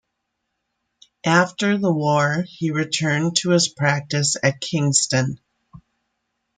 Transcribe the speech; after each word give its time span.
After 1.27 1.77
the 1.77 1.91
war 1.93 2.43
he 2.47 2.71
returned 2.71 3.35
to 3.35 3.51
his 3.51 3.67
practice 3.67 4.35
at 4.41 4.59
Kingston. 4.59 5.39